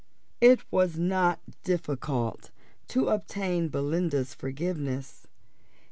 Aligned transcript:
It 0.41 0.61
was 0.71 0.97
not 0.97 1.41
difficult 1.63 2.49
to 2.87 3.09
obtain 3.09 3.69
Belinda's 3.69 4.33
forgiveness. 4.33 5.27